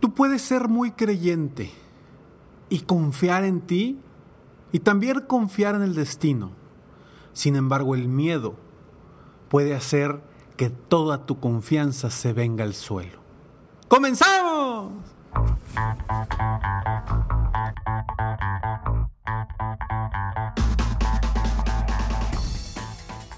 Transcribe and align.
Tú 0.00 0.12
puedes 0.14 0.42
ser 0.42 0.68
muy 0.68 0.92
creyente 0.92 1.70
y 2.68 2.80
confiar 2.80 3.44
en 3.44 3.60
ti 3.60 3.98
y 4.72 4.80
también 4.80 5.20
confiar 5.20 5.74
en 5.74 5.82
el 5.82 5.94
destino. 5.94 6.50
Sin 7.32 7.56
embargo, 7.56 7.94
el 7.94 8.08
miedo 8.08 8.56
puede 9.48 9.74
hacer 9.74 10.20
que 10.56 10.70
toda 10.70 11.26
tu 11.26 11.38
confianza 11.38 12.10
se 12.10 12.32
venga 12.32 12.64
al 12.64 12.74
suelo. 12.74 13.20
¡Comenzamos! 13.88 14.92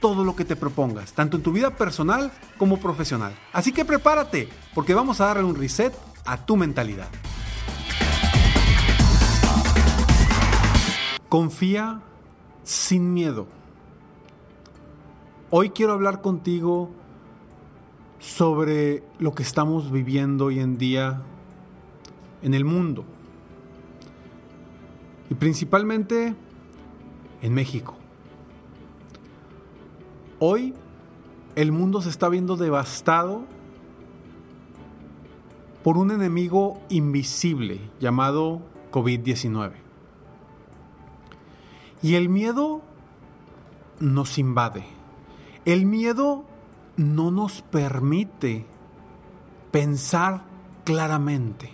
todo 0.00 0.24
lo 0.24 0.36
que 0.36 0.44
te 0.44 0.56
propongas, 0.56 1.12
tanto 1.12 1.36
en 1.36 1.42
tu 1.42 1.52
vida 1.52 1.70
personal 1.70 2.32
como 2.58 2.78
profesional. 2.78 3.34
Así 3.52 3.72
que 3.72 3.84
prepárate, 3.84 4.48
porque 4.74 4.94
vamos 4.94 5.20
a 5.20 5.26
darle 5.26 5.44
un 5.44 5.56
reset 5.56 5.92
a 6.24 6.44
tu 6.44 6.56
mentalidad. 6.56 7.08
Confía 11.28 12.00
sin 12.62 13.14
miedo. 13.14 13.46
Hoy 15.50 15.70
quiero 15.70 15.92
hablar 15.92 16.20
contigo 16.20 16.90
sobre 18.18 19.02
lo 19.18 19.34
que 19.34 19.42
estamos 19.42 19.90
viviendo 19.90 20.46
hoy 20.46 20.60
en 20.60 20.78
día 20.78 21.22
en 22.42 22.54
el 22.54 22.64
mundo. 22.64 23.04
Y 25.30 25.34
principalmente 25.34 26.34
en 27.42 27.54
México. 27.54 27.96
Hoy 30.38 30.74
el 31.54 31.72
mundo 31.72 32.02
se 32.02 32.10
está 32.10 32.28
viendo 32.28 32.56
devastado 32.56 33.44
por 35.82 35.96
un 35.96 36.10
enemigo 36.10 36.78
invisible 36.90 37.80
llamado 38.00 38.60
COVID-19. 38.92 39.72
Y 42.02 42.16
el 42.16 42.28
miedo 42.28 42.82
nos 43.98 44.36
invade. 44.36 44.84
El 45.64 45.86
miedo 45.86 46.44
no 46.98 47.30
nos 47.30 47.62
permite 47.62 48.66
pensar 49.70 50.42
claramente. 50.84 51.70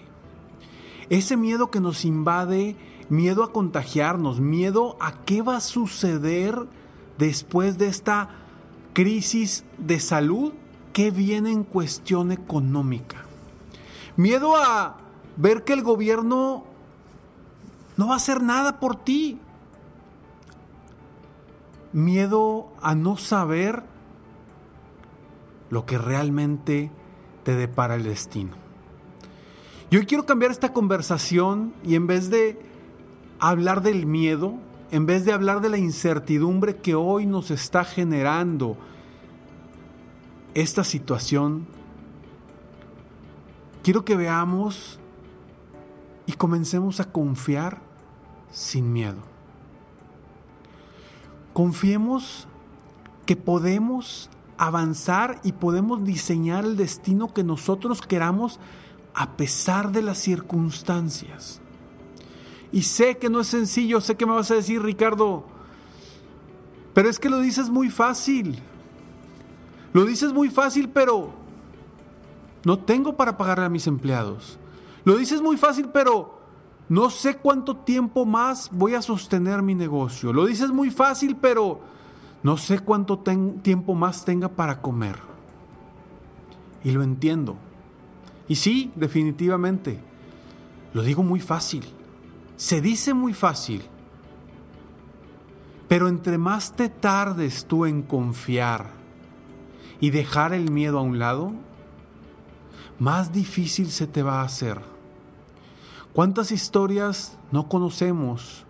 Ese 1.10 1.36
miedo 1.36 1.70
que 1.70 1.80
nos 1.80 2.04
invade, 2.04 2.76
miedo 3.08 3.42
a 3.42 3.52
contagiarnos, 3.52 4.38
miedo 4.38 4.96
a 5.00 5.24
qué 5.24 5.42
va 5.42 5.56
a 5.56 5.60
suceder 5.60 6.68
después 7.18 7.76
de 7.76 7.88
esta 7.88 8.41
crisis 8.92 9.64
de 9.78 10.00
salud 10.00 10.53
que 10.92 11.10
viene 11.10 11.50
en 11.50 11.64
cuestión 11.64 12.32
económica. 12.32 13.25
Miedo 14.16 14.56
a 14.56 14.98
ver 15.36 15.64
que 15.64 15.72
el 15.72 15.82
gobierno 15.82 16.64
no 17.97 18.08
va 18.08 18.14
a 18.14 18.16
hacer 18.16 18.42
nada 18.42 18.78
por 18.78 18.97
ti. 18.97 19.38
Miedo 21.92 22.72
a 22.81 22.94
no 22.94 23.16
saber 23.16 23.84
lo 25.70 25.86
que 25.86 25.98
realmente 25.98 26.91
te 27.44 27.54
depara 27.54 27.94
el 27.94 28.02
destino. 28.04 28.52
Yo 29.91 30.04
quiero 30.06 30.25
cambiar 30.25 30.50
esta 30.50 30.72
conversación 30.72 31.75
y 31.84 31.97
en 31.97 32.06
vez 32.06 32.31
de 32.31 32.58
hablar 33.38 33.82
del 33.82 34.06
miedo, 34.06 34.54
en 34.92 35.06
vez 35.06 35.25
de 35.25 35.32
hablar 35.32 35.62
de 35.62 35.70
la 35.70 35.78
incertidumbre 35.78 36.76
que 36.76 36.94
hoy 36.94 37.25
nos 37.25 37.50
está 37.50 37.82
generando 37.82 38.76
esta 40.53 40.84
situación, 40.84 41.66
quiero 43.82 44.04
que 44.04 44.16
veamos 44.16 45.00
y 46.26 46.32
comencemos 46.34 47.00
a 47.00 47.10
confiar 47.10 47.78
sin 48.50 48.92
miedo. 48.92 49.16
Confiemos 51.54 52.47
que 53.25 53.34
podemos 53.34 54.28
avanzar 54.58 55.41
y 55.42 55.52
podemos 55.52 56.04
diseñar 56.04 56.66
el 56.66 56.76
destino 56.76 57.32
que 57.32 57.44
nosotros 57.44 58.02
queramos 58.02 58.60
a 59.14 59.38
pesar 59.38 59.91
de 59.91 60.02
las 60.02 60.19
circunstancias. 60.19 61.61
Y 62.72 62.82
sé 62.82 63.18
que 63.18 63.28
no 63.28 63.40
es 63.40 63.48
sencillo, 63.48 64.00
sé 64.00 64.16
que 64.16 64.26
me 64.26 64.32
vas 64.32 64.50
a 64.50 64.54
decir, 64.54 64.82
Ricardo, 64.82 65.44
pero 66.94 67.08
es 67.08 67.18
que 67.18 67.28
lo 67.30 67.38
dices 67.38 67.68
muy 67.68 67.90
fácil. 67.90 68.58
Lo 69.92 70.04
dices 70.04 70.32
muy 70.32 70.48
fácil, 70.48 70.88
pero 70.88 71.32
no 72.64 72.78
tengo 72.78 73.14
para 73.16 73.36
pagarle 73.36 73.66
a 73.66 73.70
mis 73.70 73.86
empleados. 73.86 74.58
Lo 75.04 75.16
dices 75.16 75.42
muy 75.42 75.56
fácil, 75.56 75.90
pero 75.92 76.40
no 76.88 77.10
sé 77.10 77.36
cuánto 77.36 77.76
tiempo 77.76 78.24
más 78.24 78.70
voy 78.72 78.94
a 78.94 79.02
sostener 79.02 79.62
mi 79.62 79.74
negocio. 79.74 80.32
Lo 80.32 80.46
dices 80.46 80.70
muy 80.70 80.90
fácil, 80.90 81.36
pero 81.36 81.80
no 82.42 82.56
sé 82.56 82.80
cuánto 82.80 83.18
tiempo 83.18 83.94
más 83.94 84.24
tenga 84.24 84.48
para 84.48 84.80
comer. 84.80 85.18
Y 86.84 86.90
lo 86.90 87.02
entiendo. 87.02 87.56
Y 88.48 88.56
sí, 88.56 88.92
definitivamente, 88.96 90.00
lo 90.94 91.02
digo 91.02 91.22
muy 91.22 91.40
fácil. 91.40 91.84
Se 92.62 92.80
dice 92.80 93.12
muy 93.12 93.34
fácil. 93.34 93.82
Pero 95.88 96.06
entre 96.06 96.38
más 96.38 96.76
te 96.76 96.88
tardes 96.88 97.66
tú 97.66 97.87
en 97.87 98.02
confiar 98.02 98.90
y 99.98 100.10
dejar 100.10 100.54
el 100.54 100.70
miedo 100.70 101.00
a 101.00 101.02
un 101.02 101.19
lado, 101.19 101.54
más 103.00 103.32
difícil 103.32 103.90
se 103.90 104.06
te 104.06 104.22
va 104.22 104.40
a 104.40 104.44
hacer. 104.44 104.81
¿Cuántas 106.12 106.52
historias 106.52 107.37
no 107.50 107.69
conocemos 107.69 108.64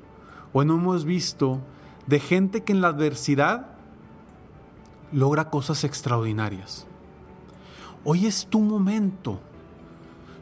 o 0.54 0.64
no 0.64 0.76
hemos 0.76 1.04
visto 1.04 1.60
de 2.06 2.18
gente 2.18 2.64
que 2.64 2.72
en 2.72 2.80
la 2.80 2.88
adversidad 2.88 3.76
logra 5.12 5.50
cosas 5.50 5.84
extraordinarias? 5.84 6.86
Hoy 8.04 8.24
es 8.24 8.46
tu 8.46 8.60
momento. 8.60 9.38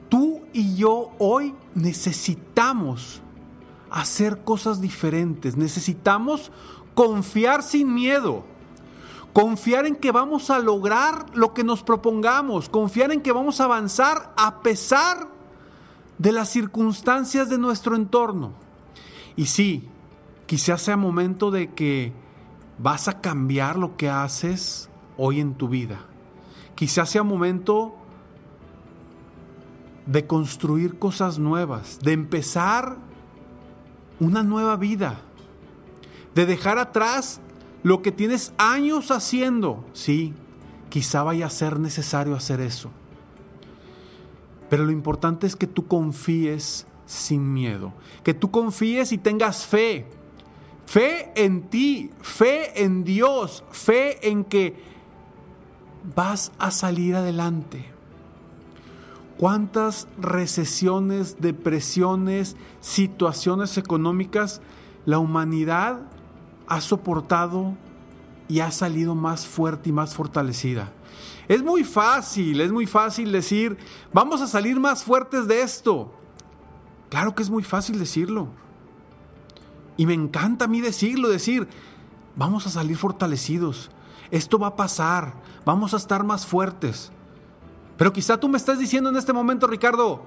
Tú 0.09 0.43
y 0.53 0.77
yo 0.77 1.11
hoy 1.19 1.53
necesitamos 1.75 3.23
hacer 3.91 4.45
cosas 4.45 4.81
diferentes. 4.81 5.57
Necesitamos 5.57 6.53
confiar 6.95 7.63
sin 7.63 7.95
miedo. 7.95 8.45
Confiar 9.33 9.87
en 9.87 9.97
que 9.97 10.13
vamos 10.13 10.51
a 10.51 10.59
lograr 10.59 11.27
lo 11.35 11.55
que 11.55 11.65
nos 11.65 11.83
propongamos. 11.83 12.69
Confiar 12.69 13.13
en 13.13 13.21
que 13.21 13.33
vamos 13.33 13.61
a 13.61 13.65
avanzar 13.65 14.33
a 14.37 14.61
pesar 14.61 15.29
de 16.19 16.33
las 16.33 16.49
circunstancias 16.49 17.49
de 17.49 17.59
nuestro 17.59 17.97
entorno. 17.97 18.53
Y 19.37 19.47
sí, 19.47 19.89
Quizás 20.51 20.83
sea 20.83 20.97
momento 20.97 21.53
de 21.53 21.75
que 21.75 22.13
vas 22.77 23.07
a 23.07 23.21
cambiar 23.21 23.79
lo 23.79 23.97
que 23.97 24.11
haces 24.11 24.91
hoy 25.17 25.39
en 25.39 25.55
tu 25.55 25.69
vida. 25.69 26.01
Quizás 26.75 27.09
sea 27.09 27.23
momento 27.23 27.95
de 30.07 30.27
construir 30.27 30.99
cosas 30.99 31.39
nuevas, 31.39 32.01
de 32.03 32.15
empezar 32.15 32.97
una 34.21 34.43
nueva 34.43 34.77
vida, 34.77 35.21
de 36.35 36.47
dejar 36.47 36.79
atrás 36.79 37.41
lo 37.83 38.03
que 38.03 38.13
tienes 38.13 38.53
años 38.59 39.11
haciendo. 39.11 39.85
Sí, 39.93 40.35
quizá 40.91 41.23
vaya 41.23 41.47
a 41.47 41.51
ser 41.51 41.81
necesario 41.81 42.35
hacer 42.35 42.61
eso. 42.61 42.91
Pero 44.69 44.85
lo 44.85 44.93
importante 44.93 45.47
es 45.47 45.57
que 45.57 45.67
tú 45.67 45.87
confíes 45.89 46.87
sin 47.07 47.53
miedo, 47.53 47.93
que 48.23 48.35
tú 48.35 48.51
confíes 48.51 49.11
y 49.11 49.19
tengas 49.19 49.67
fe. 49.67 50.07
Fe 50.87 51.33
en 51.35 51.63
ti, 51.63 52.11
fe 52.21 52.83
en 52.83 53.05
Dios, 53.05 53.65
fe 53.71 54.29
en 54.29 54.45
que 54.45 54.77
vas 56.15 56.53
a 56.59 56.71
salir 56.71 57.15
adelante. 57.17 58.00
¿Cuántas 59.41 60.07
recesiones, 60.19 61.39
depresiones, 61.41 62.57
situaciones 62.81 63.79
económicas 63.79 64.61
la 65.07 65.19
humanidad 65.19 66.03
ha 66.69 66.83
soportado 66.83 67.75
y 68.49 68.61
ha 68.61 68.71
salido 68.71 69.15
más 69.15 69.47
fuerte 69.47 69.89
y 69.89 69.93
más 69.93 70.15
fortalecida? 70.15 70.93
Es 71.49 71.63
muy 71.63 71.85
fácil, 71.85 72.61
es 72.61 72.71
muy 72.71 72.87
fácil 72.87 73.33
decir, 73.33 73.79
vamos 74.13 74.43
a 74.43 74.47
salir 74.47 74.79
más 74.79 75.05
fuertes 75.05 75.49
de 75.49 75.63
esto. 75.63 76.13
Claro 77.09 77.35
que 77.35 77.43
es 77.43 77.49
muy 77.49 77.63
fácil 77.63 77.99
decirlo. 77.99 78.49
Y 79.97 80.05
me 80.05 80.13
encanta 80.13 80.67
a 80.67 80.69
mí 80.69 80.83
decirlo, 80.83 81.31
decir, 81.31 81.67
vamos 82.37 82.67
a 82.67 82.71
salir 82.71 82.99
fortalecidos. 82.99 83.91
Esto 84.31 84.59
va 84.59 84.67
a 84.67 84.77
pasar, 84.77 85.33
vamos 85.65 85.95
a 85.95 85.97
estar 85.97 86.25
más 86.25 86.45
fuertes. 86.45 87.11
Pero 88.01 88.15
quizá 88.15 88.41
tú 88.41 88.49
me 88.49 88.57
estás 88.57 88.79
diciendo 88.79 89.11
en 89.11 89.17
este 89.17 89.35
momento, 89.35 89.67
Ricardo, 89.67 90.23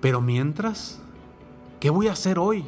pero 0.00 0.22
mientras, 0.22 0.98
¿qué 1.78 1.90
voy 1.90 2.08
a 2.08 2.12
hacer 2.12 2.38
hoy? 2.38 2.64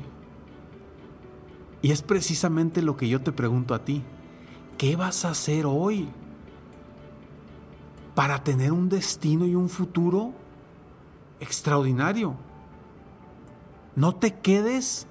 Y 1.81 1.91
es 1.91 2.03
precisamente 2.03 2.83
lo 2.83 2.99
que 2.99 3.09
yo 3.09 3.23
te 3.23 3.33
pregunto 3.33 3.73
a 3.73 3.83
ti. 3.83 4.03
¿Qué 4.77 4.95
vas 4.95 5.25
a 5.25 5.31
hacer 5.31 5.65
hoy 5.65 6.11
para 8.15 8.45
tener 8.45 8.73
un 8.73 8.91
destino 8.91 9.47
y 9.47 9.55
un 9.55 9.71
futuro 9.71 10.35
extraordinario? 11.41 12.35
No 13.95 14.17
te 14.17 14.35
quedes 14.35 15.07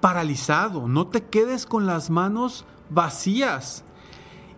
paralizado, 0.00 0.88
no 0.88 1.08
te 1.08 1.26
quedes 1.26 1.66
con 1.66 1.84
las 1.84 2.08
manos 2.08 2.64
vacías. 2.88 3.84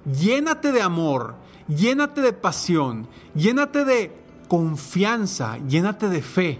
Llénate 0.04 0.70
de 0.70 0.82
amor, 0.82 1.41
llénate 1.68 2.20
de 2.20 2.32
pasión, 2.32 3.08
llénate 3.34 3.84
de 3.84 4.12
confianza, 4.48 5.58
llénate 5.66 6.08
de 6.08 6.22
fe. 6.22 6.58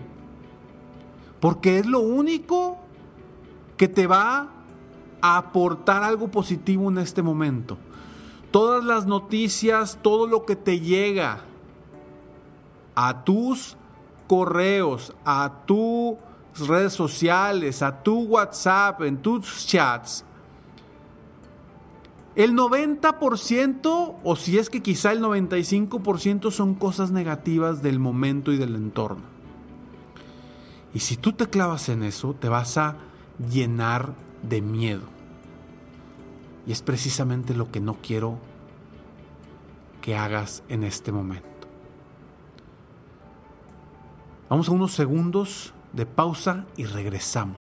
Porque 1.40 1.78
es 1.78 1.86
lo 1.86 2.00
único 2.00 2.78
que 3.76 3.88
te 3.88 4.06
va 4.06 4.48
a 5.20 5.36
aportar 5.36 6.02
algo 6.02 6.28
positivo 6.28 6.90
en 6.90 6.98
este 6.98 7.22
momento. 7.22 7.78
Todas 8.50 8.84
las 8.84 9.06
noticias, 9.06 9.98
todo 10.02 10.26
lo 10.26 10.44
que 10.44 10.56
te 10.56 10.80
llega 10.80 11.40
a 12.94 13.24
tus 13.24 13.76
correos, 14.26 15.14
a 15.24 15.52
tus 15.66 16.16
redes 16.68 16.92
sociales, 16.92 17.82
a 17.82 18.02
tu 18.02 18.22
WhatsApp, 18.24 19.02
en 19.02 19.16
tus 19.16 19.66
chats, 19.66 20.24
el 22.34 22.54
90% 22.54 24.14
o 24.24 24.36
si 24.36 24.58
es 24.58 24.70
que 24.70 24.82
quizá 24.82 25.12
el 25.12 25.20
95% 25.20 26.50
son 26.50 26.74
cosas 26.74 27.10
negativas 27.10 27.82
del 27.82 27.98
momento 27.98 28.52
y 28.52 28.56
del 28.56 28.74
entorno. 28.74 29.22
Y 30.94 31.00
si 31.00 31.16
tú 31.16 31.32
te 31.32 31.48
clavas 31.48 31.88
en 31.88 32.02
eso, 32.02 32.34
te 32.34 32.48
vas 32.48 32.76
a 32.78 32.96
llenar 33.50 34.14
de 34.42 34.60
miedo. 34.60 35.02
Y 36.66 36.72
es 36.72 36.82
precisamente 36.82 37.54
lo 37.54 37.70
que 37.70 37.80
no 37.80 37.98
quiero 38.02 38.38
que 40.00 40.16
hagas 40.16 40.62
en 40.68 40.84
este 40.84 41.12
momento. 41.12 41.48
Vamos 44.48 44.68
a 44.68 44.72
unos 44.72 44.92
segundos 44.92 45.72
de 45.92 46.06
pausa 46.06 46.66
y 46.76 46.84
regresamos. 46.84 47.61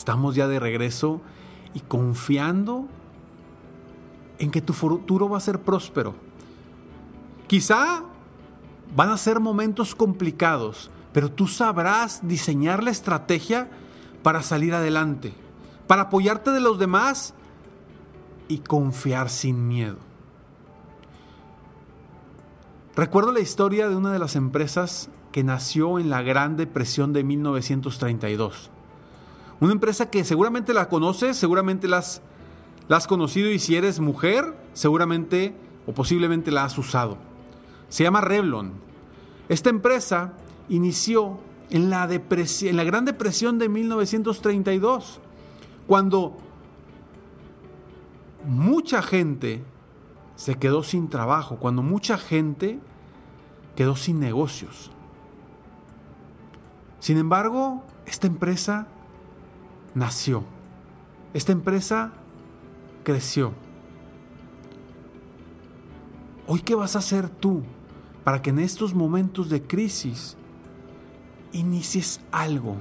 Estamos 0.00 0.34
ya 0.34 0.48
de 0.48 0.58
regreso 0.58 1.20
y 1.74 1.80
confiando 1.80 2.86
en 4.38 4.50
que 4.50 4.62
tu 4.62 4.72
futuro 4.72 5.28
va 5.28 5.36
a 5.36 5.40
ser 5.40 5.60
próspero. 5.60 6.14
Quizá 7.46 8.02
van 8.96 9.10
a 9.10 9.18
ser 9.18 9.40
momentos 9.40 9.94
complicados, 9.94 10.90
pero 11.12 11.30
tú 11.30 11.46
sabrás 11.46 12.26
diseñar 12.26 12.82
la 12.82 12.90
estrategia 12.90 13.68
para 14.22 14.42
salir 14.42 14.72
adelante, 14.72 15.34
para 15.86 16.04
apoyarte 16.04 16.50
de 16.50 16.60
los 16.60 16.78
demás 16.78 17.34
y 18.48 18.60
confiar 18.60 19.28
sin 19.28 19.68
miedo. 19.68 19.98
Recuerdo 22.96 23.32
la 23.32 23.40
historia 23.40 23.90
de 23.90 23.96
una 23.96 24.14
de 24.14 24.18
las 24.18 24.34
empresas 24.34 25.10
que 25.30 25.44
nació 25.44 25.98
en 25.98 26.08
la 26.08 26.22
Gran 26.22 26.56
Depresión 26.56 27.12
de 27.12 27.22
1932. 27.22 28.70
Una 29.60 29.72
empresa 29.72 30.08
que 30.10 30.24
seguramente 30.24 30.72
la 30.72 30.88
conoces, 30.88 31.36
seguramente 31.36 31.86
la 31.86 31.98
has, 31.98 33.06
conocido 33.06 33.50
y 33.50 33.58
si 33.58 33.76
eres 33.76 34.00
mujer, 34.00 34.56
seguramente 34.72 35.54
o 35.86 35.92
posiblemente 35.92 36.50
la 36.50 36.64
has 36.64 36.78
usado. 36.78 37.18
Se 37.90 38.02
llama 38.02 38.22
Revlon. 38.22 38.72
Esta 39.50 39.68
empresa 39.68 40.32
inició 40.68 41.38
en 41.68 41.90
la 41.90 42.06
Gran 42.06 43.04
Depresión 43.04 43.58
de 43.58 43.68
1932, 43.68 45.20
cuando 45.86 46.38
mucha 48.46 49.02
gente 49.02 49.62
se 50.36 50.54
quedó 50.54 50.82
sin 50.82 51.10
trabajo, 51.10 51.56
cuando 51.56 51.82
mucha 51.82 52.16
gente 52.16 52.80
quedó 53.76 53.94
sin 53.94 54.20
negocios. 54.20 54.90
Sin 56.98 57.18
embargo, 57.18 57.82
esta 58.06 58.26
empresa 58.26 58.86
nació, 59.94 60.44
esta 61.34 61.52
empresa 61.52 62.12
creció. 63.04 63.52
Hoy, 66.46 66.60
¿qué 66.60 66.74
vas 66.74 66.96
a 66.96 67.00
hacer 67.00 67.28
tú 67.28 67.62
para 68.24 68.42
que 68.42 68.50
en 68.50 68.58
estos 68.58 68.94
momentos 68.94 69.48
de 69.48 69.62
crisis 69.62 70.36
inicies 71.52 72.20
algo, 72.32 72.76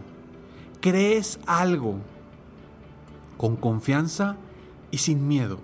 crees 0.82 1.40
algo 1.46 1.98
con 3.38 3.56
confianza 3.56 4.38
y 4.92 4.98
sin 4.98 5.28
miedo? 5.28 5.60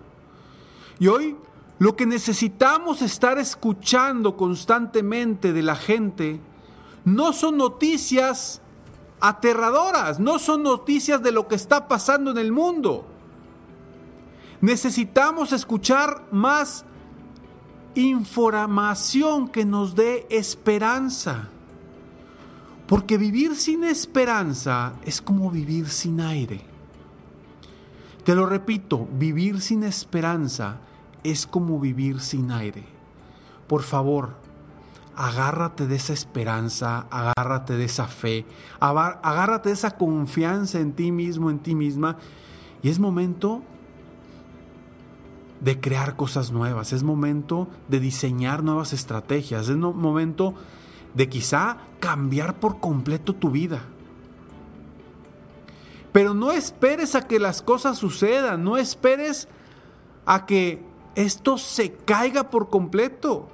Y 0.99 1.07
hoy 1.07 1.35
lo 1.77 1.95
que 1.95 2.05
necesitamos 2.05 3.01
estar 3.01 3.37
escuchando 3.37 4.37
constantemente 4.37 5.51
de 5.51 5.63
la 5.63 5.75
gente 5.75 6.39
no 7.03 7.33
son 7.33 7.57
noticias 7.57 8.61
aterradoras, 9.19 10.19
no 10.19 10.39
son 10.39 10.63
noticias 10.63 11.21
de 11.23 11.31
lo 11.31 11.47
que 11.47 11.55
está 11.55 11.87
pasando 11.87 12.31
en 12.31 12.37
el 12.37 12.51
mundo. 12.51 13.05
Necesitamos 14.61 15.51
escuchar 15.51 16.23
más 16.31 16.85
información 17.95 19.47
que 19.47 19.65
nos 19.65 19.95
dé 19.95 20.27
esperanza. 20.29 21.49
Porque 22.87 23.17
vivir 23.17 23.55
sin 23.55 23.83
esperanza 23.83 24.93
es 25.03 25.21
como 25.21 25.49
vivir 25.49 25.89
sin 25.89 26.21
aire. 26.21 26.61
Te 28.23 28.35
lo 28.35 28.45
repito, 28.45 29.07
vivir 29.11 29.61
sin 29.61 29.83
esperanza 29.83 30.77
es 31.23 31.47
como 31.47 31.79
vivir 31.79 32.21
sin 32.21 32.51
aire. 32.51 32.83
Por 33.67 33.81
favor, 33.81 34.35
agárrate 35.15 35.87
de 35.87 35.95
esa 35.95 36.13
esperanza, 36.13 37.07
agárrate 37.09 37.77
de 37.77 37.85
esa 37.85 38.07
fe, 38.07 38.45
agárrate 38.79 39.69
de 39.69 39.75
esa 39.75 39.91
confianza 39.91 40.79
en 40.79 40.93
ti 40.93 41.11
mismo, 41.11 41.49
en 41.49 41.59
ti 41.59 41.75
misma. 41.75 42.17
Y 42.83 42.89
es 42.89 42.99
momento 42.99 43.63
de 45.61 45.79
crear 45.79 46.15
cosas 46.15 46.51
nuevas, 46.51 46.93
es 46.93 47.03
momento 47.03 47.67
de 47.87 47.99
diseñar 47.99 48.63
nuevas 48.63 48.93
estrategias, 48.93 49.69
es 49.69 49.77
momento 49.77 50.53
de 51.13 51.29
quizá 51.29 51.77
cambiar 51.99 52.59
por 52.59 52.79
completo 52.79 53.33
tu 53.33 53.49
vida. 53.49 53.83
Pero 56.11 56.33
no 56.33 56.51
esperes 56.51 57.15
a 57.15 57.27
que 57.27 57.39
las 57.39 57.61
cosas 57.61 57.97
sucedan, 57.97 58.63
no 58.63 58.77
esperes 58.77 59.47
a 60.25 60.45
que 60.45 60.83
esto 61.15 61.57
se 61.57 61.93
caiga 61.93 62.49
por 62.49 62.69
completo. 62.69 63.49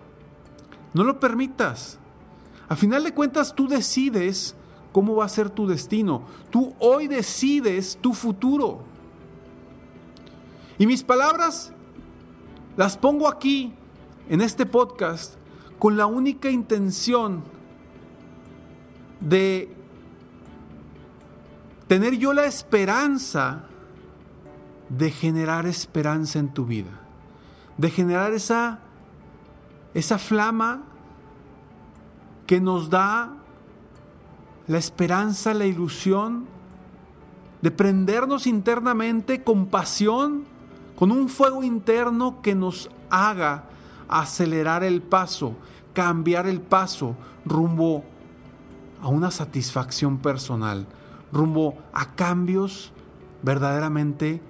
No 0.94 1.04
lo 1.04 1.20
permitas. 1.20 2.00
A 2.68 2.76
final 2.76 3.04
de 3.04 3.14
cuentas, 3.14 3.54
tú 3.56 3.68
decides 3.68 4.56
cómo 4.92 5.16
va 5.16 5.26
a 5.26 5.30
ser 5.30 5.50
tu 5.50 5.68
destino. 5.68 6.24
Tú 6.50 6.74
hoy 6.80 7.08
decides 7.08 7.98
tu 8.00 8.14
futuro. 8.14 8.84
Y 10.78 10.88
mis 10.88 11.04
palabras 11.04 11.74
las 12.78 12.98
pongo 12.98 13.28
aquí, 13.28 13.74
en 14.30 14.42
este 14.42 14.66
podcast, 14.66 15.36
con 15.80 15.98
la 15.98 16.06
única 16.06 16.50
intención 16.50 17.44
de 19.20 19.74
tener 21.88 22.18
yo 22.18 22.34
la 22.34 22.46
esperanza 22.46 23.66
de 24.90 25.12
generar 25.12 25.66
esperanza 25.66 26.40
en 26.40 26.54
tu 26.54 26.66
vida 26.66 27.02
de 27.82 27.90
generar 27.90 28.32
esa, 28.34 28.80
esa 29.94 30.18
flama 30.18 30.84
que 32.48 32.60
nos 32.60 32.90
da 32.90 33.34
la 34.68 34.78
esperanza, 34.78 35.54
la 35.54 35.66
ilusión 35.66 36.46
de 37.62 37.72
prendernos 37.72 38.48
internamente 38.48 39.44
con 39.44 39.68
pasión, 39.68 40.46
con 40.96 41.12
un 41.12 41.30
fuego 41.30 41.64
interno 41.64 42.42
que 42.42 42.56
nos 42.56 42.90
haga 43.10 43.66
acelerar 44.08 44.84
el 44.84 45.02
paso, 45.02 45.56
cambiar 45.94 46.48
el 46.48 46.62
paso 46.62 47.16
rumbo 47.46 48.04
a 49.02 49.08
una 49.08 49.32
satisfacción 49.32 50.20
personal, 50.20 50.88
rumbo 51.32 51.78
a 51.94 52.16
cambios 52.16 52.92
verdaderamente 53.42 54.42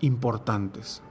importantes. 0.00 1.02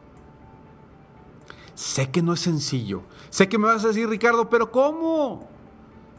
Sé 1.78 2.10
que 2.10 2.24
no 2.24 2.34
es 2.34 2.40
sencillo. 2.40 3.04
Sé 3.30 3.48
que 3.48 3.60
me 3.60 3.68
vas 3.68 3.86
a 3.86 3.90
decir, 3.90 4.10
Ricardo, 4.10 4.50
pero 4.50 4.72
¿cómo? 4.72 5.48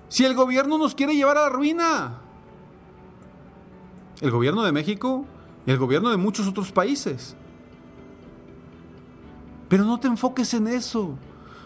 Si 0.08 0.24
el 0.24 0.36
gobierno 0.36 0.78
nos 0.78 0.94
quiere 0.94 1.16
llevar 1.16 1.36
a 1.36 1.42
la 1.42 1.48
ruina. 1.48 2.20
El 4.20 4.30
gobierno 4.30 4.62
de 4.62 4.70
México 4.70 5.26
y 5.66 5.72
el 5.72 5.78
gobierno 5.78 6.10
de 6.10 6.16
muchos 6.16 6.46
otros 6.46 6.70
países. 6.70 7.34
Pero 9.68 9.84
no 9.84 9.98
te 9.98 10.06
enfoques 10.06 10.54
en 10.54 10.68
eso. 10.68 11.18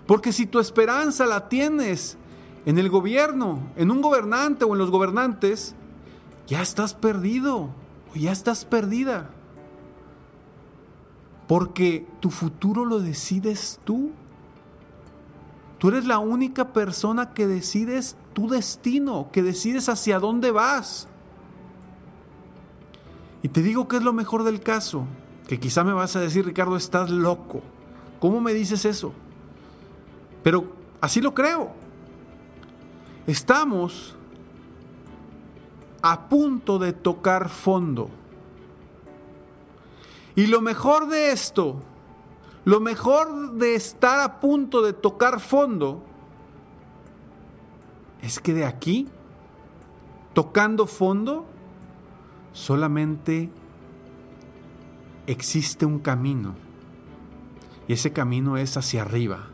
Porque 0.06 0.32
si 0.32 0.46
tu 0.46 0.58
esperanza 0.58 1.26
la 1.26 1.50
tienes 1.50 2.16
en 2.64 2.78
el 2.78 2.88
gobierno, 2.88 3.60
en 3.76 3.90
un 3.90 4.00
gobernante 4.00 4.64
o 4.64 4.72
en 4.72 4.78
los 4.78 4.90
gobernantes, 4.90 5.74
ya 6.46 6.62
estás 6.62 6.94
perdido 6.94 7.68
o 8.10 8.14
ya 8.14 8.32
estás 8.32 8.64
perdida. 8.64 9.28
Porque 11.46 12.06
tu 12.20 12.30
futuro 12.30 12.84
lo 12.84 13.00
decides 13.00 13.80
tú. 13.84 14.10
Tú 15.78 15.88
eres 15.88 16.04
la 16.04 16.18
única 16.18 16.72
persona 16.72 17.34
que 17.34 17.46
decides 17.46 18.16
tu 18.32 18.48
destino, 18.48 19.28
que 19.32 19.42
decides 19.42 19.88
hacia 19.88 20.18
dónde 20.18 20.50
vas. 20.50 21.08
Y 23.42 23.48
te 23.48 23.62
digo 23.62 23.88
que 23.88 23.96
es 23.96 24.02
lo 24.02 24.12
mejor 24.12 24.44
del 24.44 24.60
caso, 24.60 25.04
que 25.48 25.58
quizá 25.58 25.82
me 25.82 25.92
vas 25.92 26.14
a 26.14 26.20
decir, 26.20 26.46
Ricardo, 26.46 26.76
estás 26.76 27.10
loco. 27.10 27.60
¿Cómo 28.20 28.40
me 28.40 28.54
dices 28.54 28.84
eso? 28.84 29.12
Pero 30.44 30.72
así 31.00 31.20
lo 31.20 31.34
creo. 31.34 31.72
Estamos 33.26 34.16
a 36.02 36.28
punto 36.28 36.78
de 36.78 36.92
tocar 36.92 37.48
fondo. 37.48 38.10
Y 40.34 40.46
lo 40.46 40.60
mejor 40.60 41.08
de 41.08 41.32
esto, 41.32 41.82
lo 42.64 42.80
mejor 42.80 43.52
de 43.54 43.74
estar 43.74 44.20
a 44.20 44.40
punto 44.40 44.82
de 44.82 44.92
tocar 44.92 45.40
fondo, 45.40 46.02
es 48.22 48.38
que 48.38 48.54
de 48.54 48.64
aquí, 48.64 49.08
tocando 50.32 50.86
fondo, 50.86 51.44
solamente 52.52 53.50
existe 55.26 55.84
un 55.84 55.98
camino. 55.98 56.54
Y 57.88 57.94
ese 57.94 58.12
camino 58.12 58.56
es 58.56 58.76
hacia 58.76 59.02
arriba. 59.02 59.48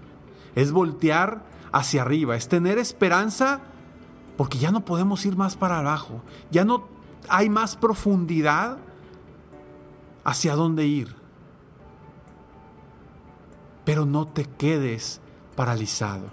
Es 0.54 0.70
voltear 0.70 1.44
hacia 1.72 2.02
arriba, 2.02 2.36
es 2.36 2.48
tener 2.48 2.78
esperanza 2.78 3.60
porque 4.36 4.58
ya 4.58 4.70
no 4.70 4.84
podemos 4.84 5.26
ir 5.26 5.36
más 5.36 5.56
para 5.56 5.78
abajo. 5.78 6.22
Ya 6.50 6.64
no 6.64 6.84
hay 7.28 7.48
más 7.48 7.76
profundidad 7.76 8.78
hacia 10.24 10.54
dónde 10.54 10.86
ir. 10.86 11.14
Pero 13.84 14.04
no 14.04 14.28
te 14.28 14.44
quedes 14.44 15.20
paralizado. 15.56 16.26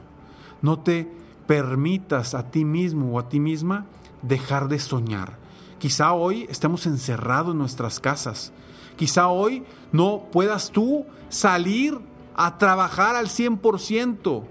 No 0.62 0.80
te 0.80 1.10
permitas 1.48 2.34
a 2.34 2.50
ti 2.52 2.66
mismo 2.66 3.14
o 3.14 3.20
a 3.20 3.30
ti 3.30 3.40
misma 3.40 3.86
dejar 4.22 4.68
de 4.68 4.80
soñar. 4.80 5.38
Quizá 5.80 6.14
hoy 6.14 6.48
estemos 6.50 6.86
encerrados 6.86 7.54
en 7.54 7.60
nuestras 7.60 8.00
casas. 8.00 8.52
Quizá 8.96 9.28
hoy 9.28 9.64
no 9.92 10.28
puedas 10.32 10.72
tú 10.72 11.06
salir 11.30 12.00
a 12.36 12.58
trabajar 12.58 13.16
al 13.16 13.28
100%. 13.28 14.44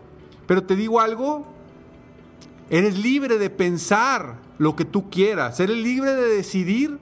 Pero 0.46 0.64
te 0.64 0.76
digo 0.76 1.00
algo, 1.00 1.46
eres 2.70 2.98
libre 2.98 3.38
de 3.38 3.50
pensar 3.50 4.38
lo 4.58 4.76
que 4.76 4.84
tú 4.84 5.10
quieras. 5.10 5.60
Eres 5.60 5.76
libre 5.76 6.14
de 6.14 6.28
decidir 6.28 6.98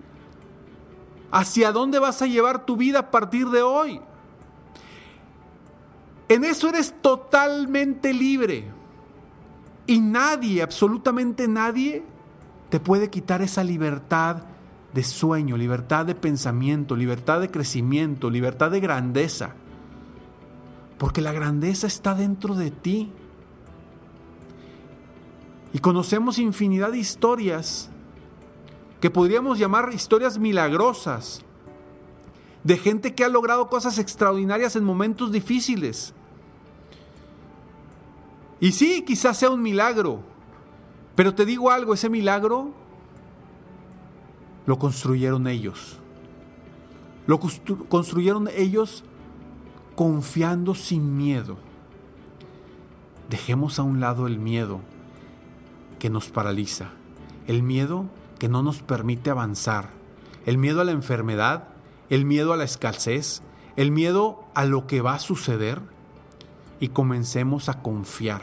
hacia 1.32 1.72
dónde 1.72 1.98
vas 1.98 2.20
a 2.22 2.26
llevar 2.26 2.66
tu 2.66 2.76
vida 2.76 3.00
a 3.00 3.10
partir 3.10 3.48
de 3.48 3.62
hoy. 3.62 4.00
En 6.28 6.44
eso 6.44 6.68
eres 6.68 6.94
totalmente 7.00 8.12
libre. 8.12 8.70
Y 9.86 10.00
nadie, 10.00 10.62
absolutamente 10.62 11.48
nadie, 11.48 12.04
te 12.68 12.78
puede 12.78 13.10
quitar 13.10 13.42
esa 13.42 13.64
libertad 13.64 14.44
de 14.92 15.02
sueño, 15.02 15.56
libertad 15.56 16.06
de 16.06 16.14
pensamiento, 16.14 16.96
libertad 16.96 17.40
de 17.40 17.50
crecimiento, 17.50 18.30
libertad 18.30 18.70
de 18.70 18.80
grandeza. 18.80 19.54
Porque 20.98 21.22
la 21.22 21.32
grandeza 21.32 21.86
está 21.86 22.14
dentro 22.14 22.54
de 22.54 22.70
ti. 22.70 23.10
Y 25.72 25.78
conocemos 25.78 26.38
infinidad 26.38 26.92
de 26.92 26.98
historias 26.98 27.90
que 29.02 29.10
podríamos 29.10 29.58
llamar 29.58 29.92
historias 29.92 30.38
milagrosas, 30.38 31.42
de 32.62 32.78
gente 32.78 33.16
que 33.16 33.24
ha 33.24 33.28
logrado 33.28 33.68
cosas 33.68 33.98
extraordinarias 33.98 34.76
en 34.76 34.84
momentos 34.84 35.32
difíciles. 35.32 36.14
Y 38.60 38.70
sí, 38.70 39.02
quizás 39.04 39.38
sea 39.38 39.50
un 39.50 39.60
milagro, 39.60 40.20
pero 41.16 41.34
te 41.34 41.44
digo 41.44 41.72
algo, 41.72 41.94
ese 41.94 42.08
milagro 42.08 42.70
lo 44.66 44.78
construyeron 44.78 45.48
ellos. 45.48 45.98
Lo 47.26 47.40
construyeron 47.40 48.48
ellos 48.54 49.02
confiando 49.96 50.76
sin 50.76 51.16
miedo. 51.16 51.56
Dejemos 53.28 53.80
a 53.80 53.82
un 53.82 53.98
lado 53.98 54.28
el 54.28 54.38
miedo 54.38 54.78
que 55.98 56.08
nos 56.08 56.28
paraliza, 56.28 56.90
el 57.48 57.64
miedo 57.64 58.06
que 58.42 58.48
no 58.48 58.64
nos 58.64 58.82
permite 58.82 59.30
avanzar, 59.30 59.90
el 60.46 60.58
miedo 60.58 60.80
a 60.80 60.84
la 60.84 60.90
enfermedad, 60.90 61.68
el 62.10 62.24
miedo 62.24 62.52
a 62.52 62.56
la 62.56 62.64
escasez, 62.64 63.40
el 63.76 63.92
miedo 63.92 64.42
a 64.54 64.64
lo 64.64 64.88
que 64.88 65.00
va 65.00 65.14
a 65.14 65.20
suceder. 65.20 65.80
Y 66.80 66.88
comencemos 66.88 67.68
a 67.68 67.82
confiar, 67.82 68.42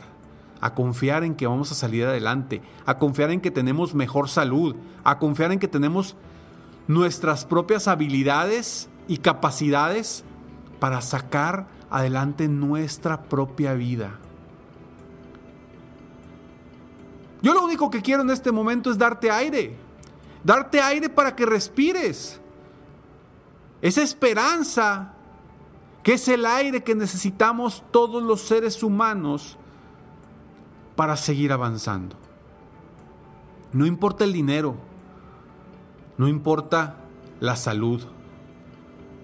a 0.61 0.73
confiar 0.73 1.25
en 1.25 1.35
que 1.35 1.47
vamos 1.47 1.73
a 1.73 1.75
salir 1.75 2.05
adelante, 2.05 2.61
a 2.85 2.97
confiar 2.97 3.31
en 3.31 3.41
que 3.41 3.51
tenemos 3.51 3.93
mejor 3.93 4.29
salud, 4.29 4.73
a 5.03 5.19
confiar 5.19 5.51
en 5.51 5.59
que 5.59 5.67
tenemos 5.67 6.15
nuestras 6.87 7.43
propias 7.43 7.89
habilidades 7.89 8.87
y 9.09 9.17
capacidades 9.17 10.23
para 10.79 11.01
sacar 11.01 11.67
adelante 11.89 12.47
nuestra 12.47 13.23
propia 13.23 13.73
vida. 13.73 14.17
Yo 17.41 17.53
lo 17.53 17.65
único 17.65 17.89
que 17.89 18.01
quiero 18.01 18.21
en 18.21 18.29
este 18.29 18.53
momento 18.53 18.91
es 18.91 18.97
darte 18.97 19.29
aire, 19.29 19.88
darte 20.43 20.81
aire 20.81 21.09
para 21.09 21.35
que 21.35 21.45
respires. 21.45 22.39
Esa 23.81 24.01
esperanza 24.01 25.13
que 26.03 26.13
es 26.13 26.27
el 26.27 26.45
aire 26.45 26.83
que 26.83 26.95
necesitamos 26.95 27.83
todos 27.91 28.23
los 28.23 28.41
seres 28.41 28.83
humanos 28.83 29.57
para 30.95 31.15
seguir 31.17 31.51
avanzando. 31.51 32.15
No 33.71 33.85
importa 33.85 34.23
el 34.23 34.33
dinero, 34.33 34.75
no 36.17 36.27
importa 36.27 36.97
la 37.39 37.55
salud, 37.55 38.01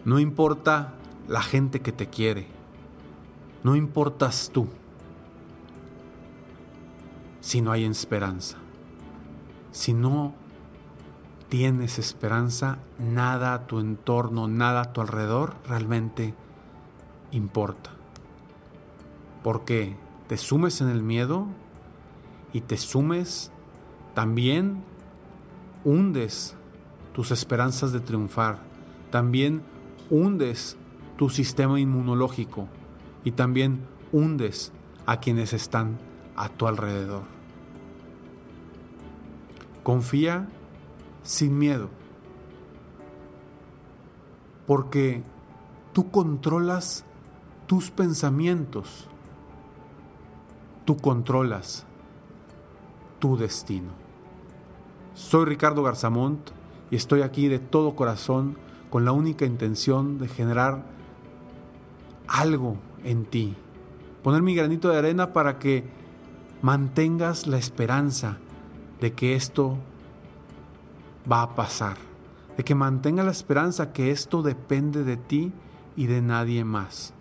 no 0.05 0.19
importa 0.19 0.93
la 1.27 1.41
gente 1.41 1.81
que 1.81 1.91
te 1.91 2.07
quiere, 2.07 2.47
no 3.63 3.75
importas 3.75 4.51
tú 4.53 4.67
si 7.41 7.61
no 7.61 7.71
hay 7.71 7.85
esperanza. 7.85 8.57
Si 9.71 9.93
no 9.93 10.33
tienes 11.57 11.99
esperanza, 11.99 12.79
nada 12.99 13.53
a 13.53 13.65
tu 13.65 13.79
entorno, 13.79 14.49
nada 14.49 14.81
a 14.81 14.91
tu 14.91 14.99
alrededor 14.99 15.55
realmente 15.65 16.33
importa. 17.31 17.91
Porque 19.41 19.95
te 20.27 20.35
sumes 20.35 20.81
en 20.81 20.89
el 20.89 21.01
miedo 21.01 21.47
y 22.51 22.59
te 22.59 22.75
sumes 22.75 23.53
también 24.13 24.83
hundes 25.85 26.57
tus 27.13 27.31
esperanzas 27.31 27.93
de 27.93 28.01
triunfar, 28.01 28.59
también 29.09 29.61
hundes 30.09 30.75
tu 31.15 31.29
sistema 31.29 31.79
inmunológico 31.79 32.67
y 33.23 33.31
también 33.31 33.79
hundes 34.11 34.73
a 35.05 35.21
quienes 35.21 35.53
están 35.53 35.99
a 36.35 36.49
tu 36.49 36.67
alrededor. 36.67 37.23
Confía 39.83 40.49
sin 41.25 41.57
miedo, 41.57 41.89
porque 44.65 45.23
tú 45.91 46.09
controlas 46.11 47.03
tus 47.67 47.91
pensamientos, 47.91 49.07
tú 50.85 50.97
controlas 50.97 51.85
tu 53.19 53.35
destino. 53.37 53.89
Soy 55.15 55.45
Ricardo 55.45 55.81
Garzamont 55.83 56.51
y 56.91 56.95
estoy 56.95 57.21
aquí 57.21 57.47
de 57.47 57.59
todo 57.59 57.95
corazón 57.95 58.57
con 58.89 59.03
la 59.03 59.11
única 59.11 59.45
intención 59.45 60.19
de 60.19 60.27
generar 60.27 60.85
algo 62.27 62.77
en 63.03 63.25
ti, 63.25 63.55
poner 64.23 64.41
mi 64.43 64.55
granito 64.55 64.89
de 64.89 64.97
arena 64.97 65.33
para 65.33 65.57
que 65.57 65.83
mantengas 66.61 67.47
la 67.47 67.57
esperanza 67.57 68.37
de 69.01 69.13
que 69.13 69.35
esto 69.35 69.77
va 71.31 71.41
a 71.41 71.55
pasar, 71.55 71.97
de 72.57 72.63
que 72.63 72.75
mantenga 72.75 73.23
la 73.23 73.31
esperanza 73.31 73.93
que 73.93 74.11
esto 74.11 74.41
depende 74.41 75.03
de 75.03 75.17
ti 75.17 75.51
y 75.95 76.07
de 76.07 76.21
nadie 76.21 76.63
más. 76.63 77.13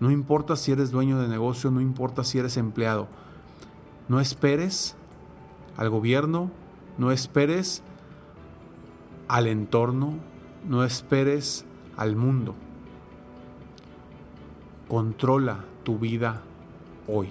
No 0.00 0.10
importa 0.10 0.56
si 0.56 0.72
eres 0.72 0.90
dueño 0.90 1.18
de 1.18 1.28
negocio, 1.28 1.70
no 1.70 1.80
importa 1.80 2.24
si 2.24 2.38
eres 2.38 2.56
empleado. 2.56 3.06
No 4.08 4.20
esperes 4.20 4.96
al 5.76 5.90
gobierno, 5.90 6.50
no 6.98 7.12
esperes 7.12 7.82
al 9.28 9.46
entorno, 9.46 10.14
no 10.68 10.84
esperes 10.84 11.64
al 11.96 12.16
mundo. 12.16 12.54
Controla 14.88 15.64
tu 15.84 15.98
vida 15.98 16.42
hoy. 17.06 17.28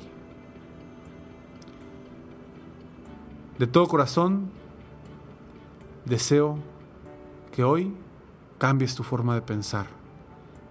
De 3.59 3.67
todo 3.67 3.87
corazón, 3.87 4.49
deseo 6.05 6.57
que 7.51 7.63
hoy 7.63 7.93
cambies 8.57 8.95
tu 8.95 9.03
forma 9.03 9.35
de 9.35 9.41
pensar. 9.41 9.87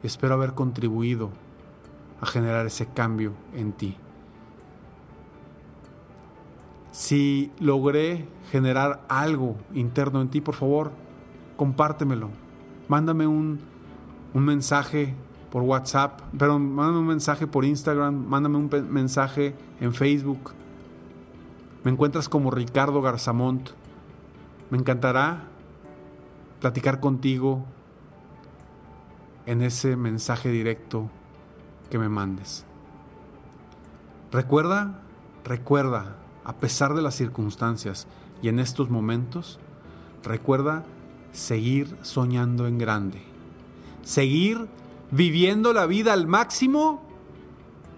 Espero 0.02 0.34
haber 0.34 0.54
contribuido 0.54 1.30
a 2.20 2.26
generar 2.26 2.66
ese 2.66 2.86
cambio 2.86 3.32
en 3.54 3.72
ti. 3.72 3.96
Si 6.92 7.52
logré 7.60 8.26
generar 8.50 9.00
algo 9.08 9.56
interno 9.74 10.20
en 10.20 10.28
ti, 10.28 10.40
por 10.40 10.54
favor, 10.54 10.92
compártemelo. 11.56 12.30
Mándame 12.88 13.26
un, 13.26 13.60
un 14.34 14.44
mensaje 14.44 15.14
por 15.50 15.62
WhatsApp, 15.62 16.20
pero 16.36 16.58
mándame 16.58 16.98
un 16.98 17.06
mensaje 17.06 17.46
por 17.46 17.64
Instagram, 17.64 18.26
mándame 18.26 18.56
un 18.56 18.70
mensaje 18.90 19.54
en 19.80 19.94
Facebook 19.94 20.52
me 21.82 21.90
encuentras 21.90 22.28
como 22.28 22.50
Ricardo 22.50 23.00
Garzamont. 23.00 23.70
Me 24.70 24.78
encantará 24.78 25.48
platicar 26.60 27.00
contigo 27.00 27.64
en 29.46 29.62
ese 29.62 29.96
mensaje 29.96 30.48
directo 30.48 31.10
que 31.90 31.98
me 31.98 32.08
mandes. 32.08 32.64
Recuerda, 34.30 35.00
recuerda, 35.44 36.16
a 36.44 36.56
pesar 36.56 36.94
de 36.94 37.02
las 37.02 37.16
circunstancias 37.16 38.06
y 38.42 38.48
en 38.48 38.60
estos 38.60 38.90
momentos, 38.90 39.58
recuerda 40.22 40.84
seguir 41.32 41.96
soñando 42.02 42.68
en 42.68 42.78
grande. 42.78 43.22
Seguir 44.02 44.68
viviendo 45.10 45.72
la 45.72 45.86
vida 45.86 46.12
al 46.12 46.28
máximo 46.28 47.02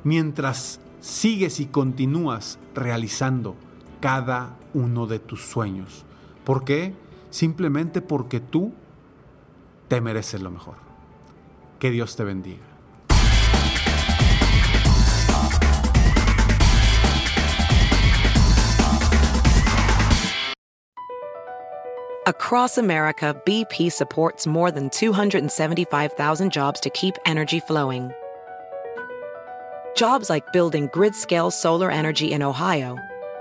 mientras 0.05 0.81
sigues 1.01 1.61
y 1.61 1.67
continúas 1.67 2.59
realizando 2.75 3.57
cada 4.01 4.57
uno 4.73 5.07
de 5.07 5.19
tus 5.19 5.43
sueños. 5.43 6.07
¿Por 6.45 6.65
qué? 6.65 6.95
Simplemente 7.31 8.03
porque 8.03 8.41
tú 8.41 8.73
te 9.89 10.01
mereces 10.01 10.41
lo 10.41 10.51
mejor. 10.51 10.75
Que 11.79 11.91
Dios 11.91 12.17
te 12.17 12.25
bendiga. 12.25 12.63
Across 22.27 22.79
America, 22.79 23.35
BP 23.45 23.91
supports 23.91 24.47
more 24.47 24.71
than 24.71 24.91
275,000 24.91 26.53
jobs 26.53 26.81
to 26.81 26.89
keep 26.91 27.17
energy 27.27 27.59
flowing. 27.61 28.13
Jobs 29.97 30.31
like 30.31 30.53
building 30.53 30.89
grid-scale 30.93 31.51
solar 31.51 31.91
energy 31.91 32.33
in 32.33 32.43
Ohio 32.43 32.97